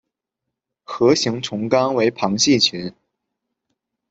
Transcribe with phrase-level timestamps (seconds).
[0.83, 2.91] 核形虫纲为旁系群。